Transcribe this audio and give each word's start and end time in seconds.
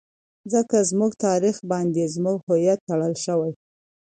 ځکه 0.53 0.77
زموږ 0.89 1.11
تاريخ 1.27 1.55
باندې 1.71 2.11
زموږ 2.15 2.37
هويت 2.47 2.79
ټړل 2.87 3.13
شوى. 3.25 3.51